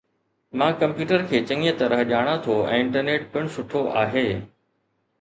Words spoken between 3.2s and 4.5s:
پڻ سٺو آهي